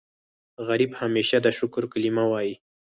[0.67, 2.55] غریب همیشه د شکر کلمه وايي